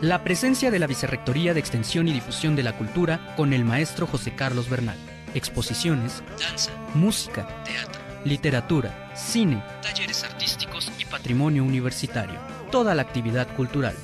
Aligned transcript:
La 0.00 0.22
presencia 0.22 0.70
de 0.70 0.78
la 0.78 0.86
Vicerrectoría 0.86 1.54
de 1.54 1.58
Extensión 1.58 2.06
y 2.06 2.12
Difusión 2.12 2.54
de 2.54 2.62
la 2.62 2.78
Cultura 2.78 3.34
con 3.36 3.52
el 3.52 3.64
maestro 3.64 4.06
José 4.06 4.32
Carlos 4.32 4.70
Bernal. 4.70 4.96
Exposiciones, 5.34 6.22
danza, 6.38 6.70
música, 6.94 7.48
teatro, 7.64 8.00
literatura, 8.24 9.10
cine, 9.16 9.60
talleres 9.82 10.22
artísticos 10.22 10.92
y 11.00 11.04
patrimonio 11.04 11.64
universitario. 11.64 12.38
Toda 12.70 12.94
la 12.94 13.02
actividad 13.02 13.52
cultural. 13.56 13.96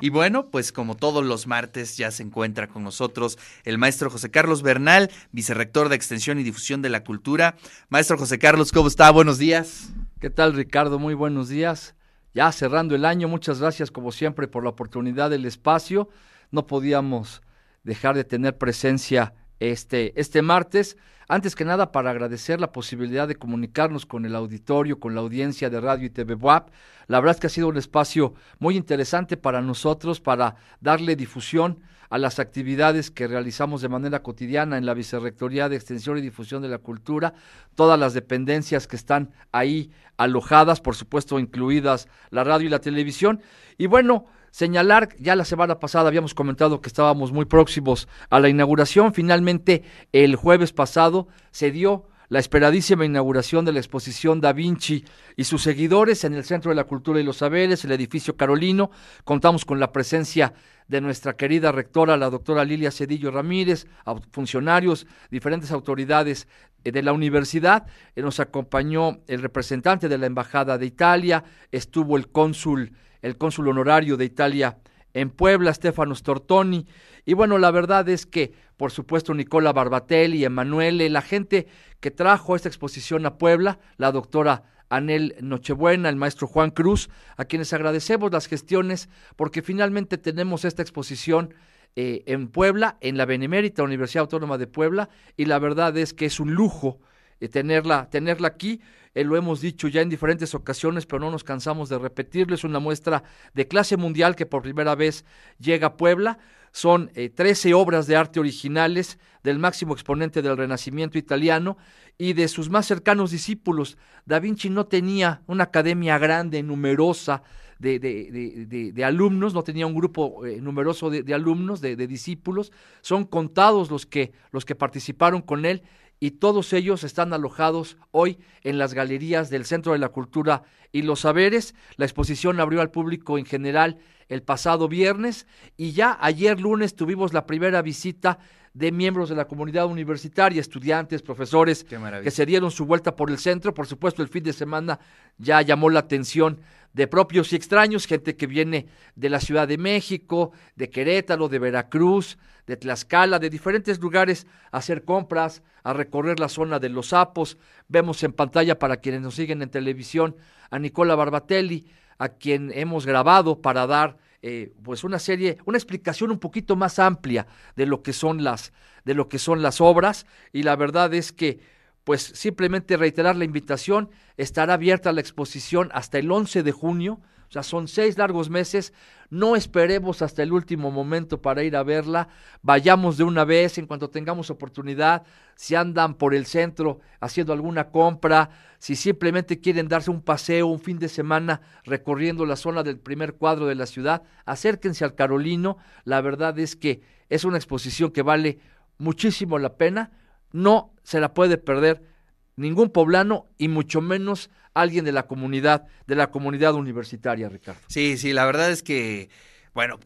Y 0.00 0.08
bueno, 0.08 0.50
pues 0.50 0.72
como 0.72 0.96
todos 0.96 1.24
los 1.24 1.46
martes 1.46 1.96
ya 1.96 2.10
se 2.10 2.24
encuentra 2.24 2.66
con 2.66 2.82
nosotros 2.82 3.38
el 3.62 3.78
maestro 3.78 4.10
José 4.10 4.32
Carlos 4.32 4.62
Bernal, 4.62 5.12
vicerrector 5.30 5.90
de 5.90 5.94
Extensión 5.94 6.40
y 6.40 6.42
Difusión 6.42 6.82
de 6.82 6.88
la 6.88 7.04
Cultura. 7.04 7.54
Maestro 7.88 8.18
José 8.18 8.40
Carlos, 8.40 8.72
¿cómo 8.72 8.88
está? 8.88 9.08
Buenos 9.12 9.38
días. 9.38 9.92
¿Qué 10.20 10.28
tal, 10.28 10.54
Ricardo? 10.54 10.98
Muy 10.98 11.14
buenos 11.14 11.48
días. 11.48 11.94
Ya 12.34 12.50
cerrando 12.50 12.96
el 12.96 13.04
año, 13.04 13.28
muchas 13.28 13.60
gracias 13.60 13.92
como 13.92 14.10
siempre 14.10 14.48
por 14.48 14.64
la 14.64 14.70
oportunidad 14.70 15.30
del 15.30 15.46
espacio. 15.46 16.08
No 16.50 16.66
podíamos 16.66 17.42
dejar 17.84 18.16
de 18.16 18.24
tener 18.24 18.58
presencia 18.58 19.34
este, 19.60 20.18
este 20.20 20.42
martes. 20.42 20.96
Antes 21.26 21.54
que 21.54 21.64
nada, 21.64 21.90
para 21.90 22.10
agradecer 22.10 22.60
la 22.60 22.72
posibilidad 22.72 23.26
de 23.26 23.36
comunicarnos 23.36 24.04
con 24.04 24.26
el 24.26 24.34
auditorio, 24.34 25.00
con 25.00 25.14
la 25.14 25.22
audiencia 25.22 25.70
de 25.70 25.80
Radio 25.80 26.06
y 26.06 26.10
TV 26.10 26.34
WAP. 26.34 26.68
La 27.06 27.20
verdad 27.20 27.36
es 27.36 27.40
que 27.40 27.46
ha 27.46 27.50
sido 27.50 27.68
un 27.68 27.78
espacio 27.78 28.34
muy 28.58 28.76
interesante 28.76 29.36
para 29.36 29.62
nosotros, 29.62 30.20
para 30.20 30.56
darle 30.80 31.16
difusión 31.16 31.78
a 32.10 32.18
las 32.18 32.38
actividades 32.38 33.10
que 33.10 33.26
realizamos 33.26 33.82
de 33.82 33.88
manera 33.88 34.22
cotidiana 34.22 34.78
en 34.78 34.86
la 34.86 34.94
Vicerrectoría 34.94 35.68
de 35.68 35.76
Extensión 35.76 36.18
y 36.18 36.20
Difusión 36.20 36.62
de 36.62 36.68
la 36.68 36.78
Cultura, 36.78 37.34
todas 37.74 37.98
las 37.98 38.14
dependencias 38.14 38.86
que 38.86 38.96
están 38.96 39.32
ahí 39.50 39.90
alojadas, 40.16 40.80
por 40.80 40.94
supuesto 40.94 41.38
incluidas 41.38 42.06
la 42.30 42.44
radio 42.44 42.66
y 42.66 42.70
la 42.70 42.78
televisión. 42.78 43.40
Y 43.78 43.86
bueno, 43.86 44.26
Señalar, 44.54 45.08
ya 45.18 45.34
la 45.34 45.44
semana 45.44 45.80
pasada 45.80 46.06
habíamos 46.06 46.32
comentado 46.32 46.80
que 46.80 46.86
estábamos 46.86 47.32
muy 47.32 47.44
próximos 47.44 48.06
a 48.30 48.38
la 48.38 48.48
inauguración. 48.48 49.12
Finalmente, 49.12 49.82
el 50.12 50.36
jueves 50.36 50.72
pasado 50.72 51.26
se 51.50 51.72
dio 51.72 52.06
la 52.28 52.38
esperadísima 52.38 53.04
inauguración 53.04 53.64
de 53.64 53.72
la 53.72 53.80
exposición 53.80 54.40
Da 54.40 54.52
Vinci 54.52 55.04
y 55.34 55.42
sus 55.42 55.60
seguidores 55.60 56.22
en 56.22 56.34
el 56.34 56.44
Centro 56.44 56.68
de 56.68 56.76
la 56.76 56.84
Cultura 56.84 57.18
y 57.18 57.24
los 57.24 57.38
Saberes, 57.38 57.84
el 57.84 57.90
edificio 57.90 58.36
Carolino. 58.36 58.92
Contamos 59.24 59.64
con 59.64 59.80
la 59.80 59.90
presencia 59.90 60.54
de 60.86 61.00
nuestra 61.00 61.36
querida 61.36 61.72
rectora, 61.72 62.16
la 62.16 62.30
doctora 62.30 62.64
Lilia 62.64 62.92
Cedillo 62.92 63.32
Ramírez, 63.32 63.88
funcionarios, 64.30 65.08
diferentes 65.32 65.72
autoridades 65.72 66.46
eh, 66.84 66.92
de 66.92 67.02
la 67.02 67.12
universidad. 67.12 67.86
Eh, 68.14 68.22
nos 68.22 68.38
acompañó 68.38 69.18
el 69.26 69.42
representante 69.42 70.08
de 70.08 70.16
la 70.16 70.26
Embajada 70.26 70.78
de 70.78 70.86
Italia, 70.86 71.42
estuvo 71.72 72.16
el 72.16 72.28
cónsul 72.28 72.92
el 73.24 73.38
cónsul 73.38 73.68
honorario 73.68 74.18
de 74.18 74.26
Italia 74.26 74.78
en 75.14 75.30
Puebla, 75.30 75.72
Stefano 75.72 76.14
Stortoni. 76.14 76.86
Y 77.24 77.32
bueno, 77.32 77.56
la 77.56 77.70
verdad 77.70 78.06
es 78.10 78.26
que, 78.26 78.52
por 78.76 78.90
supuesto, 78.90 79.32
Nicola 79.32 79.72
Barbatelli, 79.72 80.44
Emanuele, 80.44 81.08
la 81.08 81.22
gente 81.22 81.66
que 82.00 82.10
trajo 82.10 82.54
esta 82.54 82.68
exposición 82.68 83.24
a 83.24 83.38
Puebla, 83.38 83.78
la 83.96 84.12
doctora 84.12 84.64
Anel 84.90 85.36
Nochebuena, 85.40 86.10
el 86.10 86.16
maestro 86.16 86.46
Juan 86.46 86.70
Cruz, 86.70 87.08
a 87.38 87.46
quienes 87.46 87.72
agradecemos 87.72 88.30
las 88.30 88.46
gestiones, 88.46 89.08
porque 89.36 89.62
finalmente 89.62 90.18
tenemos 90.18 90.66
esta 90.66 90.82
exposición 90.82 91.54
eh, 91.96 92.24
en 92.26 92.48
Puebla, 92.48 92.98
en 93.00 93.16
la 93.16 93.24
Benemérita 93.24 93.82
Universidad 93.82 94.22
Autónoma 94.22 94.58
de 94.58 94.66
Puebla, 94.66 95.08
y 95.38 95.46
la 95.46 95.58
verdad 95.58 95.96
es 95.96 96.12
que 96.12 96.26
es 96.26 96.40
un 96.40 96.52
lujo 96.52 97.00
eh, 97.40 97.48
tenerla, 97.48 98.08
tenerla 98.10 98.48
aquí. 98.48 98.80
Eh, 99.14 99.24
lo 99.24 99.36
hemos 99.36 99.60
dicho 99.60 99.88
ya 99.88 100.00
en 100.02 100.08
diferentes 100.08 100.54
ocasiones, 100.54 101.06
pero 101.06 101.20
no 101.20 101.30
nos 101.30 101.44
cansamos 101.44 101.88
de 101.88 101.98
repetirlo. 101.98 102.54
Es 102.54 102.64
una 102.64 102.80
muestra 102.80 103.22
de 103.54 103.68
clase 103.68 103.96
mundial 103.96 104.34
que 104.36 104.46
por 104.46 104.62
primera 104.62 104.94
vez 104.94 105.24
llega 105.58 105.88
a 105.88 105.96
Puebla. 105.96 106.38
Son 106.72 107.10
eh, 107.14 107.30
13 107.30 107.72
obras 107.74 108.08
de 108.08 108.16
arte 108.16 108.40
originales 108.40 109.18
del 109.44 109.58
máximo 109.58 109.94
exponente 109.94 110.42
del 110.42 110.56
Renacimiento 110.56 111.18
italiano 111.18 111.76
y 112.18 112.32
de 112.32 112.48
sus 112.48 112.70
más 112.70 112.86
cercanos 112.86 113.30
discípulos. 113.30 113.96
Da 114.26 114.40
Vinci 114.40 114.70
no 114.70 114.86
tenía 114.86 115.42
una 115.46 115.64
academia 115.64 116.18
grande, 116.18 116.62
numerosa, 116.64 117.42
de, 117.78 117.98
de, 117.98 118.92
de, 118.92 119.04
alumnos, 119.04 119.52
no 119.52 119.62
tenía 119.62 119.86
un 119.86 119.94
grupo 119.94 120.46
eh, 120.46 120.60
numeroso 120.60 121.10
de, 121.10 121.34
alumnos, 121.34 121.80
de, 121.80 121.96
discípulos, 122.06 122.72
son 123.02 123.24
contados 123.24 123.90
los 123.90 124.06
que, 124.06 124.32
los 124.52 124.64
que 124.64 124.74
participaron 124.74 125.42
con 125.42 125.66
él 125.66 125.82
y 126.20 126.32
todos 126.32 126.72
ellos 126.72 127.04
están 127.04 127.32
alojados 127.32 127.96
hoy 128.10 128.38
en 128.62 128.78
las 128.78 128.94
galerías 128.94 129.50
del 129.50 129.64
Centro 129.64 129.92
de 129.92 129.98
la 129.98 130.08
Cultura 130.08 130.62
y 130.92 131.02
los 131.02 131.20
Saberes. 131.20 131.74
La 131.96 132.04
exposición 132.04 132.60
abrió 132.60 132.80
al 132.80 132.90
público 132.90 133.38
en 133.38 133.44
general 133.44 133.98
el 134.28 134.42
pasado 134.42 134.88
viernes 134.88 135.46
y 135.76 135.92
ya 135.92 136.16
ayer 136.20 136.60
lunes 136.60 136.94
tuvimos 136.94 137.32
la 137.32 137.46
primera 137.46 137.82
visita 137.82 138.38
de 138.74 138.90
miembros 138.90 139.28
de 139.28 139.36
la 139.36 139.46
comunidad 139.46 139.86
universitaria, 139.86 140.60
estudiantes, 140.60 141.22
profesores, 141.22 141.86
que 142.22 142.30
se 142.30 142.44
dieron 142.44 142.72
su 142.72 142.84
vuelta 142.84 143.14
por 143.14 143.30
el 143.30 143.38
centro. 143.38 143.72
Por 143.72 143.86
supuesto, 143.86 144.20
el 144.20 144.28
fin 144.28 144.42
de 144.42 144.52
semana 144.52 144.98
ya 145.38 145.62
llamó 145.62 145.88
la 145.90 146.00
atención 146.00 146.60
de 146.92 147.06
propios 147.06 147.52
y 147.52 147.56
extraños, 147.56 148.06
gente 148.06 148.36
que 148.36 148.48
viene 148.48 148.86
de 149.14 149.30
la 149.30 149.40
Ciudad 149.40 149.68
de 149.68 149.78
México, 149.78 150.52
de 150.74 150.90
Querétaro, 150.90 151.48
de 151.48 151.60
Veracruz, 151.60 152.36
de 152.66 152.76
Tlaxcala, 152.76 153.38
de 153.38 153.50
diferentes 153.50 154.00
lugares 154.00 154.46
a 154.72 154.78
hacer 154.78 155.04
compras, 155.04 155.62
a 155.84 155.92
recorrer 155.92 156.40
la 156.40 156.48
zona 156.48 156.80
de 156.80 156.88
los 156.88 157.08
sapos. 157.08 157.58
Vemos 157.88 158.22
en 158.24 158.32
pantalla 158.32 158.78
para 158.78 158.96
quienes 158.96 159.20
nos 159.20 159.36
siguen 159.36 159.62
en 159.62 159.70
televisión 159.70 160.36
a 160.70 160.78
Nicola 160.80 161.14
Barbatelli, 161.14 161.86
a 162.18 162.28
quien 162.28 162.72
hemos 162.74 163.06
grabado 163.06 163.60
para 163.60 163.86
dar 163.86 164.16
eh, 164.46 164.74
pues 164.82 165.04
una 165.04 165.18
serie, 165.18 165.56
una 165.64 165.78
explicación 165.78 166.30
un 166.30 166.38
poquito 166.38 166.76
más 166.76 166.98
amplia 166.98 167.46
de 167.76 167.86
lo 167.86 168.02
que 168.02 168.12
son 168.12 168.44
las, 168.44 168.74
de 169.06 169.14
lo 169.14 169.26
que 169.30 169.38
son 169.38 169.62
las 169.62 169.80
obras, 169.80 170.26
y 170.52 170.64
la 170.64 170.76
verdad 170.76 171.14
es 171.14 171.32
que 171.32 171.60
pues 172.04 172.20
simplemente 172.20 172.98
reiterar 172.98 173.36
la 173.36 173.46
invitación, 173.46 174.10
estará 174.36 174.74
abierta 174.74 175.14
la 175.14 175.22
exposición 175.22 175.88
hasta 175.94 176.18
el 176.18 176.30
11 176.30 176.62
de 176.62 176.72
junio, 176.72 177.22
sea, 177.54 177.62
son 177.62 177.88
seis 177.88 178.18
largos 178.18 178.50
meses, 178.50 178.92
no 179.30 179.56
esperemos 179.56 180.22
hasta 180.22 180.42
el 180.42 180.52
último 180.52 180.90
momento 180.90 181.40
para 181.40 181.62
ir 181.62 181.76
a 181.76 181.82
verla, 181.82 182.28
vayamos 182.62 183.16
de 183.16 183.24
una 183.24 183.44
vez 183.44 183.78
en 183.78 183.86
cuanto 183.86 184.10
tengamos 184.10 184.50
oportunidad, 184.50 185.22
si 185.56 185.74
andan 185.74 186.14
por 186.14 186.34
el 186.34 186.46
centro 186.46 187.00
haciendo 187.20 187.52
alguna 187.52 187.88
compra, 187.90 188.50
si 188.78 188.96
simplemente 188.96 189.60
quieren 189.60 189.88
darse 189.88 190.10
un 190.10 190.22
paseo 190.22 190.66
un 190.66 190.80
fin 190.80 190.98
de 190.98 191.08
semana 191.08 191.60
recorriendo 191.84 192.44
la 192.46 192.56
zona 192.56 192.82
del 192.82 192.98
primer 192.98 193.34
cuadro 193.34 193.66
de 193.66 193.74
la 193.74 193.86
ciudad, 193.86 194.22
acérquense 194.44 195.04
al 195.04 195.14
Carolino, 195.14 195.78
la 196.04 196.20
verdad 196.20 196.58
es 196.58 196.76
que 196.76 197.02
es 197.28 197.44
una 197.44 197.56
exposición 197.56 198.10
que 198.10 198.22
vale 198.22 198.58
muchísimo 198.98 199.58
la 199.58 199.76
pena, 199.76 200.12
no 200.52 200.92
se 201.02 201.20
la 201.20 201.34
puede 201.34 201.58
perder 201.58 202.13
ningún 202.56 202.90
poblano 202.90 203.46
y 203.58 203.68
mucho 203.68 204.00
menos 204.00 204.50
alguien 204.74 205.04
de 205.04 205.12
la 205.12 205.26
comunidad, 205.26 205.86
de 206.06 206.16
la 206.16 206.30
comunidad 206.30 206.74
universitaria, 206.74 207.48
Ricardo. 207.48 207.80
Sí, 207.88 208.16
sí, 208.18 208.32
la 208.32 208.44
verdad 208.44 208.70
es 208.70 208.82
que, 208.82 209.30
bueno, 209.72 209.98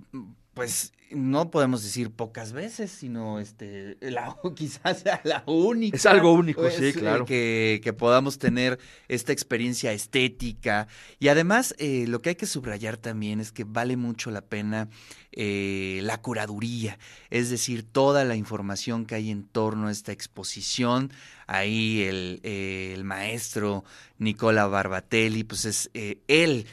pues 0.54 0.92
no 1.10 1.50
podemos 1.50 1.82
decir 1.82 2.10
pocas 2.10 2.52
veces, 2.52 2.90
sino 2.90 3.38
este, 3.40 3.96
la, 4.00 4.36
quizás 4.56 5.00
sea 5.00 5.20
la 5.24 5.42
única. 5.46 5.96
Es 5.96 6.06
algo 6.06 6.32
único, 6.32 6.68
sí, 6.70 6.76
pues, 6.78 6.96
claro. 6.96 7.24
Que, 7.24 7.80
que, 7.82 7.92
podamos 7.92 8.38
tener 8.38 8.78
esta 9.08 9.32
experiencia 9.32 9.92
estética. 9.92 10.88
Y 11.18 11.28
además, 11.28 11.74
eh, 11.78 12.06
lo 12.08 12.20
que 12.20 12.30
hay 12.30 12.36
que 12.36 12.46
subrayar 12.46 12.96
también 12.96 13.40
es 13.40 13.52
que 13.52 13.64
vale 13.64 13.96
mucho 13.96 14.30
la 14.30 14.42
pena 14.42 14.88
eh, 15.40 16.00
la 16.02 16.20
curaduría, 16.22 16.98
es 17.30 17.48
decir, 17.50 17.84
toda 17.84 18.24
la 18.24 18.34
información 18.34 19.06
que 19.06 19.14
hay 19.14 19.30
en 19.30 19.44
torno 19.44 19.86
a 19.86 19.92
esta 19.92 20.10
exposición. 20.10 21.12
Ahí 21.46 22.02
el, 22.02 22.40
eh, 22.42 22.92
el 22.92 23.04
maestro 23.04 23.84
Nicola 24.18 24.66
Barbatelli, 24.66 25.44
pues 25.44 25.64
es 25.66 25.90
eh, 25.94 26.18
el 26.26 26.66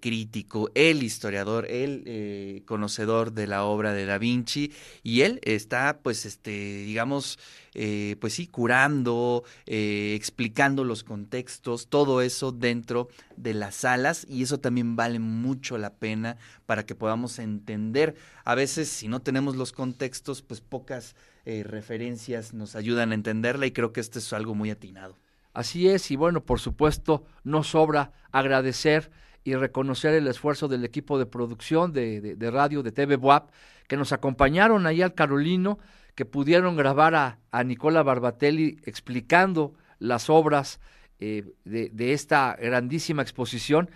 crítico, 0.00 0.70
el 0.74 1.02
historiador, 1.02 1.66
el 1.66 2.62
conocedor 2.66 3.32
de 3.32 3.46
la 3.46 3.64
obra 3.64 3.81
de 3.90 4.06
Da 4.06 4.18
Vinci, 4.18 4.72
y 5.02 5.22
él 5.22 5.40
está, 5.42 5.98
pues, 6.02 6.24
este, 6.26 6.50
digamos, 6.84 7.40
eh, 7.74 8.16
pues 8.20 8.34
sí, 8.34 8.46
curando, 8.46 9.44
eh, 9.66 10.14
explicando 10.14 10.84
los 10.84 11.04
contextos, 11.04 11.88
todo 11.88 12.20
eso 12.20 12.52
dentro 12.52 13.08
de 13.36 13.54
las 13.54 13.76
salas 13.76 14.26
y 14.28 14.42
eso 14.42 14.60
también 14.60 14.94
vale 14.94 15.18
mucho 15.18 15.78
la 15.78 15.94
pena 15.94 16.36
para 16.66 16.84
que 16.84 16.94
podamos 16.94 17.38
entender. 17.38 18.14
A 18.44 18.54
veces 18.54 18.88
si 18.88 19.08
no 19.08 19.20
tenemos 19.20 19.56
los 19.56 19.72
contextos, 19.72 20.42
pues 20.42 20.60
pocas 20.60 21.16
eh, 21.46 21.64
referencias 21.64 22.52
nos 22.52 22.76
ayudan 22.76 23.10
a 23.12 23.14
entenderla 23.14 23.66
y 23.66 23.72
creo 23.72 23.92
que 23.92 24.00
esto 24.00 24.18
es 24.18 24.32
algo 24.34 24.54
muy 24.54 24.70
atinado. 24.70 25.16
Así 25.54 25.88
es, 25.88 26.10
y 26.10 26.16
bueno, 26.16 26.44
por 26.44 26.60
supuesto, 26.60 27.24
no 27.42 27.62
sobra 27.62 28.12
agradecer 28.32 29.10
y 29.44 29.54
reconocer 29.54 30.14
el 30.14 30.28
esfuerzo 30.28 30.68
del 30.68 30.84
equipo 30.84 31.18
de 31.18 31.26
producción 31.26 31.92
de, 31.92 32.20
de, 32.20 32.50
radio, 32.50 32.82
de 32.82 32.92
TV 32.92 33.16
WAP, 33.16 33.50
que 33.88 33.96
nos 33.96 34.12
acompañaron 34.12 34.86
ahí 34.86 35.02
al 35.02 35.14
Carolino 35.14 35.78
que 36.14 36.24
pudieron 36.24 36.76
grabar 36.76 37.14
a, 37.14 37.38
a 37.50 37.64
Nicola 37.64 38.02
Barbatelli 38.02 38.78
explicando 38.84 39.74
las 39.98 40.28
obras 40.28 40.80
eh, 41.24 41.44
de, 41.64 42.12
esta 42.12 42.56
grandísima 42.60 43.22
exposición. 43.22 43.88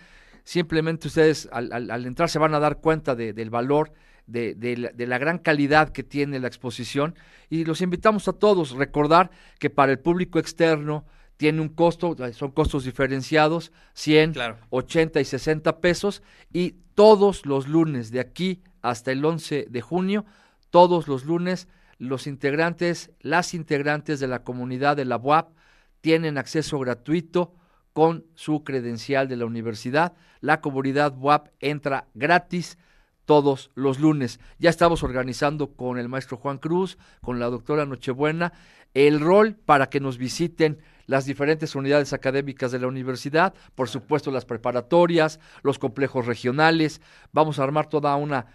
simplemente 0.45 1.09
ustedes 1.09 1.49
al, 1.51 2.07
entrar 2.07 2.31
se 2.31 2.39
van 2.39 2.55
a 2.55 2.61
dar 2.61 2.81
cuenta 2.81 3.17
del 3.17 3.51
valor, 3.51 3.93
de, 4.29 4.95
la, 4.97 5.19
gran 5.19 5.39
calidad 5.39 5.89
que 5.89 6.05
tiene 6.05 6.39
la 6.39 6.47
exposición 6.47 7.17
y 7.51 7.65
los 7.65 7.81
invitamos 7.81 8.29
a 8.29 8.33
todos 8.33 8.71
recordar 8.71 9.31
que 9.59 9.71
para 9.71 9.91
el 9.91 9.99
público 9.99 10.39
externo 10.39 11.05
tiene 11.37 11.61
un 11.61 11.69
costo, 11.69 12.17
son 12.33 12.51
costos 12.53 12.85
diferenciados, 12.85 13.73
100, 13.95 14.35
80 14.71 15.21
y 15.21 15.25
60 15.25 15.81
pesos 15.81 16.23
y 16.53 16.77
todos 16.95 17.45
los 17.45 17.69
lunes 17.69 18.11
de 18.11 18.21
aquí 18.21 18.63
hasta 18.83 19.13
el 19.13 19.25
11 19.25 19.67
de 19.69 19.81
junio, 19.81 20.25
todos 20.71 21.09
los 21.09 21.25
lunes 21.25 21.69
los 21.99 22.27
integrantes, 22.27 23.11
las 23.21 23.55
integrantes 23.55 24.21
de 24.21 24.29
la 24.29 24.45
comunidad 24.45 24.97
de 24.97 25.05
la 25.05 25.17
UAP 25.17 25.55
tienen 26.01 26.39
acceso 26.39 26.79
gratuito 26.79 27.55
con 27.93 28.27
su 28.35 28.63
credencial 28.63 29.29
de 29.29 29.37
la 29.37 29.47
universidad. 29.47 30.15
La 30.41 30.61
comunidad 30.61 31.17
WAP 31.17 31.49
entra 31.61 32.09
gratis 32.15 32.77
todos 33.25 33.71
los 33.75 33.99
lunes. 33.99 34.39
Ya 34.59 34.69
estamos 34.69 35.03
organizando 35.03 35.73
con 35.73 35.99
el 35.99 36.09
maestro 36.09 36.37
Juan 36.37 36.59
Cruz, 36.59 36.99
con 37.23 37.41
la 37.41 37.47
doctora 37.47 37.87
Nochebuena, 37.87 38.53
el 38.93 39.21
rol 39.21 39.57
para 39.57 39.89
que 39.89 40.01
nos 40.01 40.19
visiten 40.19 40.79
las 41.07 41.25
diferentes 41.25 41.75
unidades 41.75 42.13
académicas 42.13 42.73
de 42.73 42.79
la 42.79 42.87
universidad, 42.87 43.55
por 43.75 43.89
supuesto 43.89 44.31
las 44.31 44.45
preparatorias, 44.45 45.41
los 45.63 45.79
complejos 45.79 46.27
regionales. 46.27 47.01
Vamos 47.33 47.59
a 47.59 47.65
armar 47.65 47.89
toda 47.89 48.15
una, 48.17 48.47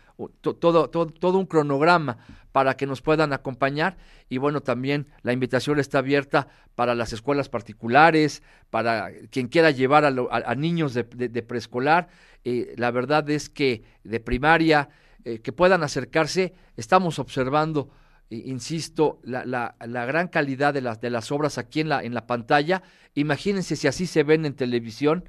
todo, 0.42 0.89
todo, 0.89 1.07
todo 1.07 1.38
un 1.38 1.45
cronograma 1.45 2.18
para 2.51 2.75
que 2.75 2.86
nos 2.86 3.01
puedan 3.01 3.33
acompañar 3.33 3.98
y 4.30 4.38
bueno, 4.38 4.62
también 4.62 5.07
la 5.24 5.33
invitación 5.33 5.80
está 5.80 6.00
abierta 6.00 6.48
para 6.75 6.95
las 6.95 7.13
escuelas 7.13 7.50
particulares, 7.50 8.44
para 8.69 9.12
quien 9.30 9.47
quiera 9.47 9.71
llevar 9.71 10.06
a, 10.06 10.56
niños 10.56 10.94
de, 10.94 11.04
preescolar. 11.44 12.07
Eh, 12.44 12.74
la 12.77 12.92
verdad 12.92 13.30
es 13.30 13.50
que 13.50 13.83
de 14.04 14.19
primaria, 14.19 14.89
eh, 15.24 15.39
que 15.39 15.51
puedan 15.51 15.83
acercarse, 15.83 16.54
estamos 16.77 17.19
observando 17.19 17.89
insisto, 18.31 19.19
la, 19.24 19.45
la, 19.45 19.75
la, 19.86 20.06
gran 20.06 20.28
calidad 20.28 20.74
de 20.74 20.81
las, 20.81 21.01
de 21.01 21.10
las 21.10 21.31
obras 21.31 21.57
aquí 21.57 21.81
en 21.81 21.89
la, 21.89 22.01
en 22.04 22.13
la 22.13 22.28
pantalla. 22.28 22.81
Imagínense 23.13 23.75
si 23.75 23.88
así 23.88 24.07
se 24.07 24.24
ven 24.24 24.45
en 24.45 24.56
televisión, 24.56 25.25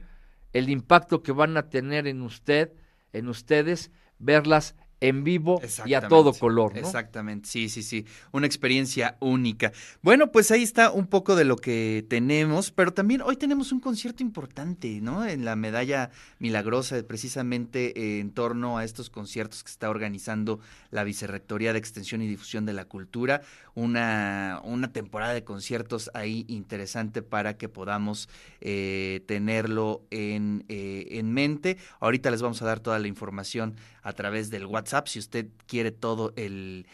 el 0.53 0.69
impacto 0.71 1.23
que 1.23 1.33
van 1.33 1.57
a 1.57 1.69
tener 1.69 2.07
en 2.07 2.23
usted, 2.23 2.73
en 3.13 3.29
ustedes, 3.29 3.91
verlas 4.19 4.77
en 5.03 5.25
vivo 5.25 5.61
y 5.85 5.95
a 5.95 6.09
todo 6.09 6.33
color. 6.33 6.73
¿no? 6.75 6.81
Exactamente, 6.81 7.49
sí, 7.49 7.69
sí, 7.69 7.83
sí, 7.83 8.07
una 8.31 8.47
experiencia 8.47 9.17
única. 9.21 9.73
Bueno, 10.01 10.31
pues 10.31 10.51
ahí 10.51 10.63
está 10.63 10.93
un 10.93 11.09
poco 11.09 11.35
de 11.35 11.45
lo 11.45 11.57
que 11.57 12.07
tenemos, 12.09 12.71
pero 12.71 12.93
también 12.93 13.21
hoy 13.21 13.37
tenemos 13.37 13.73
un 13.73 13.81
concierto 13.81 14.23
importante, 14.23 15.01
¿no? 15.01 15.27
En 15.27 15.45
la 15.45 15.57
medalla 15.57 16.11
milagrosa, 16.39 17.03
precisamente 17.03 18.21
en 18.21 18.31
torno 18.31 18.79
a 18.79 18.85
estos 18.85 19.11
conciertos 19.11 19.65
que 19.65 19.71
está 19.71 19.91
organizando 19.91 20.61
la 20.91 21.03
Vicerrectoría 21.03 21.73
de 21.73 21.81
Extensión 21.81 22.23
y 22.23 22.29
Difusión 22.29 22.65
de 22.65 22.73
la 22.73 22.85
Cultura, 22.85 23.43
una, 23.75 24.61
una 24.63 24.93
temporada 24.93 25.35
de 25.35 25.43
conciertos 25.43 26.11
ahí 26.15 26.45
interesante 26.49 27.23
para 27.23 27.57
que 27.57 27.69
podamos 27.69 28.29
eh, 28.61 29.23
tenerlo 29.27 30.03
en, 30.11 30.65
eh, 30.69 31.09
en 31.13 31.33
mente. 31.33 31.79
Ahorita 31.99 32.31
les 32.31 32.43
vamos 32.43 32.63
a 32.63 32.67
dar 32.67 32.81
toda 32.81 32.99
la 32.99 33.09
información 33.09 33.75
a 34.03 34.13
través 34.13 34.51
del 34.51 34.67
WhatsApp. 34.67 34.92
Si 35.07 35.19
usted 35.19 35.47
quiere 35.67 35.91
todo 35.91 36.33
el, 36.37 36.87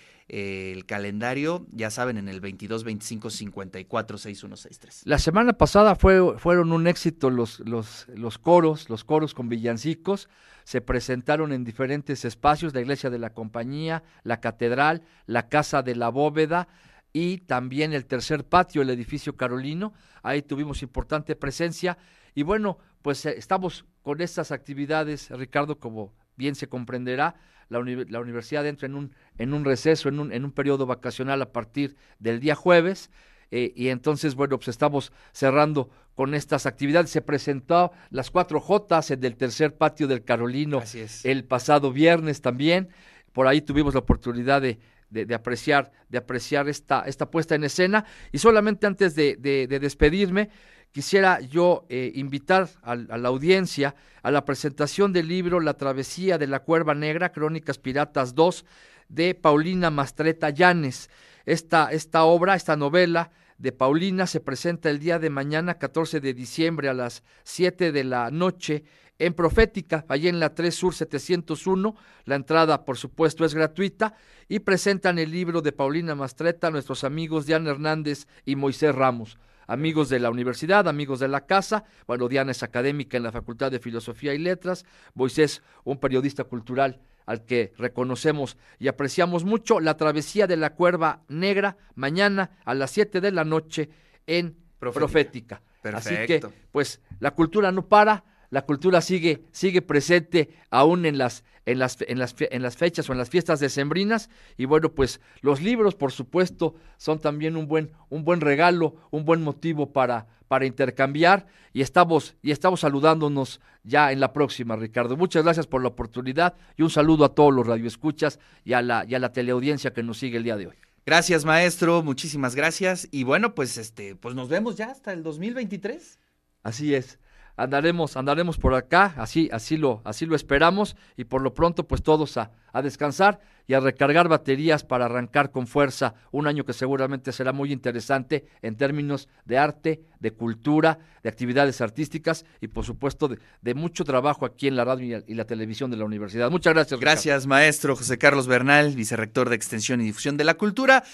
calendario, 0.87 1.67
ya 1.73 1.91
saben, 1.91 2.19
en 2.19 2.29
el 2.29 2.41
22 2.41 2.85
25 2.85 3.31
54 3.31 4.19
6163. 4.19 5.03
La 5.07 5.19
semana 5.19 5.55
pasada 5.55 5.95
fue, 5.95 6.39
fueron 6.39 6.73
un 6.73 6.87
éxito 6.87 7.31
los, 7.31 7.61
los, 7.61 8.07
los 8.09 8.37
coros, 8.39 8.91
los 8.91 9.05
coros 9.05 9.33
con 9.33 9.49
villancicos. 9.49 10.29
Se 10.65 10.83
presentaron 10.83 11.53
en 11.53 11.65
diferentes 11.65 12.27
espacios, 12.27 12.75
la 12.75 12.83
iglesia 12.83 13.09
de 13.09 13.19
la 13.19 13.31
compañía, 13.31 14.03
la 14.23 14.41
catedral, 14.41 15.03
la 15.25 15.49
casa 15.49 15.83
de 15.83 15.97
la 15.97 16.11
bóveda 16.11 16.69
y 17.13 17.39
también 17.39 17.93
el 17.93 18.07
tercer 18.07 18.45
patio, 18.45 18.83
el 18.83 18.91
edificio 18.91 19.37
carolino. 19.37 19.93
Ahí 20.23 20.43
tuvimos 20.43 20.83
importante 20.83 21.37
presencia. 21.37 21.99
Y 22.35 22.43
bueno, 22.43 22.79
pues 23.03 23.25
eh, 23.27 23.35
estamos 23.37 23.85
con 24.03 24.21
estas 24.21 24.53
actividades, 24.53 25.31
Ricardo, 25.31 25.79
como 25.79 26.13
bien 26.39 26.55
se 26.55 26.69
comprenderá, 26.69 27.35
la, 27.69 27.81
universidad 27.81 28.67
entra 28.67 28.87
en 28.87 28.95
un, 28.95 29.13
en 29.37 29.53
un 29.53 29.65
receso, 29.65 30.09
en 30.09 30.21
un, 30.21 30.33
en 30.33 30.45
un 30.45 30.53
periodo 30.53 30.87
vacacional 30.87 31.43
a 31.43 31.53
partir 31.53 31.97
del 32.19 32.41
día 32.41 32.55
jueves. 32.55 33.11
Eh, 33.51 33.73
y 33.77 33.89
entonces, 33.89 34.35
bueno, 34.35 34.57
pues 34.57 34.69
estamos 34.69 35.13
cerrando 35.33 35.91
con 36.15 36.35
estas 36.35 36.65
actividades. 36.67 37.11
Se 37.11 37.21
presentó 37.21 37.93
las 38.11 38.31
cuatro 38.31 38.61
Jotas 38.61 39.11
en 39.11 39.23
el 39.25 39.37
tercer 39.37 39.77
patio 39.77 40.07
del 40.07 40.25
Carolino 40.25 40.83
el 41.25 41.45
pasado 41.45 41.93
viernes 41.93 42.41
también. 42.41 42.89
Por 43.33 43.47
ahí 43.47 43.61
tuvimos 43.61 43.95
la 43.95 44.01
oportunidad 44.01 44.63
de, 44.63 44.79
de, 45.11 45.35
apreciar, 45.35 45.91
de 46.09 46.19
apreciar 46.19 46.69
esta, 46.69 47.03
esta 47.03 47.31
puesta 47.31 47.55
en 47.55 47.65
escena. 47.65 48.05
Y 48.33 48.39
solamente 48.39 48.87
antes 48.87 49.15
de, 49.15 49.37
de 49.37 49.79
despedirme, 49.79 50.51
quisiera 50.93 51.41
yo 51.41 51.87
eh, 51.89 52.13
invitar 52.15 52.69
a, 52.83 52.97
la 52.97 53.29
audiencia 53.29 53.95
a 54.23 54.31
la 54.31 54.45
presentación 54.45 55.13
del 55.13 55.29
libro 55.29 55.61
La 55.61 55.75
travesía 55.75 56.39
de 56.39 56.47
la 56.47 56.61
cuerva 56.61 56.95
negra, 56.95 57.33
Crónicas 57.33 57.79
Piratas 57.79 58.35
2, 58.35 58.65
de 59.09 59.35
Paulina 59.35 59.91
Mastreta 59.91 60.51
Llanes. 60.51 61.11
Esta, 61.47 61.91
esta 61.93 62.25
obra, 62.25 62.55
esta 62.55 62.77
novela 62.77 63.31
de 63.59 63.73
Paulina 63.73 64.27
se 64.27 64.41
presenta 64.41 64.89
el 64.89 65.01
día 65.01 65.19
de 65.19 65.31
mañana, 65.31 65.75
14 65.75 66.21
de 66.21 66.33
diciembre, 66.33 66.89
a 66.89 66.95
las 66.95 67.25
7 67.43 67.93
de 67.93 68.05
la 68.05 68.31
noche 68.31 68.85
en 69.19 69.35
Profética, 69.35 70.05
allí 70.09 70.29
en 70.29 70.39
la 70.39 70.55
3 70.55 70.73
Sur 70.73 70.95
701. 70.95 71.97
La 72.25 72.37
entrada, 72.37 72.85
por 72.85 72.97
supuesto, 72.97 73.45
es 73.45 73.55
gratuita 73.55 74.15
y 74.49 74.61
presentan 74.61 75.19
el 75.19 75.33
libro 75.33 75.61
de 75.61 75.73
Paulina 75.73 76.15
Mastreta 76.15 76.71
nuestros 76.71 77.03
amigos 77.03 77.47
Diana 77.47 77.71
Hernández 77.71 78.29
y 78.45 78.57
Moisés 78.57 78.95
Ramos 78.95 79.39
amigos 79.71 80.09
de 80.09 80.19
la 80.19 80.31
universidad, 80.31 80.89
amigos 80.89 81.21
de 81.21 81.29
la 81.29 81.45
casa. 81.45 81.85
Bueno, 82.07 82.27
Diana 82.27 82.53
es 82.53 82.63
académica 82.63 83.19
en 83.19 83.23
la 83.23 83.33
Facultad 83.33 83.71
de 83.71 83.79
Filosofía 83.79 84.33
y 84.33 84.39
Letras. 84.39 84.87
Moisés, 85.13 85.63
un 85.85 85.99
periodista 85.99 86.45
cultural 86.45 87.03
al 87.29 87.45
que 87.45 87.75
reconocemos 87.77 88.57
y 88.79 88.89
apreciamos 88.89 89.45
mucho. 89.45 89.81
La 89.81 89.99
travesía 89.99 90.47
de 90.47 90.57
la 90.57 90.75
cuerva 90.75 91.25
negra, 91.29 91.77
mañana 91.95 92.53
a 92.65 92.73
las 92.73 92.91
7 92.93 93.21
de 93.21 93.31
la 93.33 93.45
noche 93.45 93.91
en 94.27 94.57
Profética. 94.79 95.61
Así 95.93 96.15
que, 96.27 96.41
pues, 96.73 97.03
la 97.21 97.33
cultura 97.33 97.71
no 97.71 97.87
para, 97.87 98.25
la 98.51 98.63
cultura 98.63 99.01
sigue, 99.01 99.45
sigue 99.53 99.83
presente 99.83 100.51
aún 100.71 101.05
en 101.05 101.19
las, 101.19 101.45
en, 101.67 101.79
las, 101.79 101.99
en, 102.01 102.19
las, 102.19 102.35
en 102.39 102.63
las 102.63 102.77
fechas 102.77 103.09
o 103.09 103.13
en 103.13 103.19
las 103.19 103.29
fiestas 103.29 103.61
decembrinas. 103.61 104.31
Y 104.57 104.65
bueno, 104.65 104.95
pues 104.95 105.21
los 105.43 105.61
libros, 105.61 105.95
por 105.95 106.13
supuesto, 106.13 106.75
son 106.97 107.19
también 107.19 107.57
un 107.57 107.69
buen, 107.69 107.93
un 108.09 108.25
buen 108.25 108.41
regalo, 108.41 108.97
un 109.11 109.25
buen 109.25 109.43
motivo 109.43 109.93
para, 109.93 110.27
para 110.49 110.65
intercambiar. 110.65 111.47
Y 111.75 111.83
estamos, 111.83 112.37
y 112.43 112.51
estamos 112.51 112.81
saludándonos 112.81 113.61
ya 113.85 114.13
en 114.13 114.21
la 114.21 114.33
próxima, 114.33 114.77
Ricardo. 114.77 115.17
Muchas 115.17 115.45
gracias 115.45 115.67
por 115.67 115.83
la 115.83 115.89
oportunidad 115.89 116.55
y 116.77 116.83
un 116.83 116.91
saludo 116.91 117.27
a 117.27 117.35
todos 117.35 117.53
los 117.53 117.67
radioescuchas 117.67 118.39
y 118.65 118.73
a 118.73 118.81
la, 118.81 119.05
y 119.07 119.15
a 119.15 119.19
la 119.19 119.33
teleaudiencia 119.33 119.93
que 119.93 120.03
nos 120.03 120.19
sigue 120.19 120.39
el 120.39 120.45
día 120.45 120.57
de 120.57 120.69
hoy. 120.69 120.77
Gracias, 121.05 121.45
maestro. 121.45 122.03
Muchísimas 122.03 122.55
gracias. 122.55 123.09
Y 123.11 123.25
bueno, 123.25 123.55
pues 123.55 123.77
este, 123.77 124.17
pues 124.17 124.35
nos 124.35 124.49
vemos 124.49 124.77
ya 124.77 124.87
hasta 124.87 125.13
el 125.13 125.23
2023. 125.23 126.19
Así 126.63 126.95
es 126.95 127.19
andaremos, 127.59 128.17
andaremos 128.17 128.57
por 128.57 128.75
acá, 128.75 129.15
así, 129.19 129.51
así 129.53 129.77
lo, 129.77 130.01
así 130.05 130.25
lo 130.25 130.35
esperamos, 130.35 130.97
y 131.17 131.25
por 131.25 131.43
lo 131.43 131.53
pronto, 131.53 131.87
pues 131.87 132.03
todos 132.03 132.37
a, 132.39 132.53
a 132.73 132.83
descansar 132.83 133.41
y 133.67 133.75
a 133.75 133.81
recargar 133.81 134.29
baterías 134.29 134.83
para 134.83 135.05
arrancar 135.05 135.51
con 135.51 135.67
fuerza 135.67 136.15
un 136.31 136.47
año 136.47 136.65
que 136.65 136.73
seguramente 136.73 137.33
será 137.33 137.53
muy 137.53 137.71
interesante 137.71 138.47
en 138.63 138.77
términos 138.77 139.29
de 139.45 139.59
arte, 139.59 140.01
de 140.21 140.31
cultura, 140.33 140.99
de 141.23 141.29
actividades 141.29 141.81
artísticas 141.83 142.47
y 142.63 142.69
por 142.69 142.87
supuesto 142.87 143.29
de, 143.29 143.75
mucho 143.75 144.05
trabajo 144.05 144.47
aquí 144.47 144.69
en 144.69 144.77
la 144.77 144.85
radio 144.85 145.23
y 145.27 145.35
la 145.35 145.45
televisión 145.45 145.91
de 145.91 145.99
la 145.99 146.07
universidad. 146.07 146.51
Muchas 146.51 146.73
gracias. 146.73 146.99
Gracias, 146.99 147.47
maestro 147.47 147.95
José 147.95 148.17
Carlos 148.17 148.47
Bernal, 148.47 148.97
vicerrector 148.97 149.51
de 149.51 149.57
Extensión 149.57 150.01
y 150.01 150.05
Difusión 150.05 150.39
de 150.39 150.45
la 150.45 150.55
Cultura. 150.55 151.05